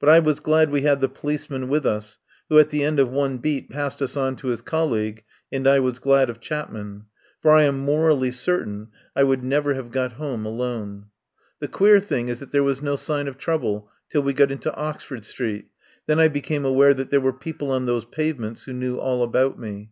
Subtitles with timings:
[0.00, 2.16] But I was glad we had the policeman with us,
[2.48, 5.68] who at the end of one beat passed us on to his col league, and
[5.68, 7.04] I was glad of Chapman.
[7.42, 11.08] For I am morally certain I would never have got home alone.
[11.58, 14.74] The queer thing is that there was no sign of trouble till we got into
[14.74, 15.66] Oxford Street
[16.06, 19.58] Then I became aware that there were people on those pavements who knew all about
[19.58, 19.90] me.